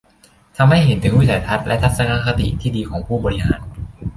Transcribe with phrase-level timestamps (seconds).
[0.57, 3.61] ทำให้เห็นถึงวิสัยทัศน์และทัศนคติที่ดีของผู้บริหาร